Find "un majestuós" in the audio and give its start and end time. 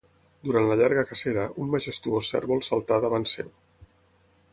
1.65-2.31